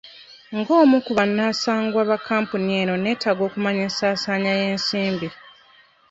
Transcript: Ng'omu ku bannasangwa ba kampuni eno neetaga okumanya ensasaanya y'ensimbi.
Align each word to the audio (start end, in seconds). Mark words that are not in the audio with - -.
Ng'omu 0.57 0.97
ku 1.05 1.11
bannasangwa 1.19 2.01
ba 2.09 2.17
kampuni 2.27 2.71
eno 2.81 2.93
neetaga 2.97 3.41
okumanya 3.47 3.81
ensasaanya 3.87 4.51
y'ensimbi. 4.61 5.27